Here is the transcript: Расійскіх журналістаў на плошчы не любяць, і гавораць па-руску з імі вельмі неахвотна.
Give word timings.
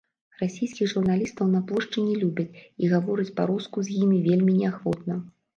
Расійскіх 0.43 0.87
журналістаў 0.93 1.51
на 1.51 1.61
плошчы 1.71 2.03
не 2.07 2.15
любяць, 2.23 2.57
і 2.87 2.91
гавораць 2.95 3.29
па-руску 3.41 3.77
з 3.91 4.01
імі 4.07 4.19
вельмі 4.31 4.57
неахвотна. 4.65 5.13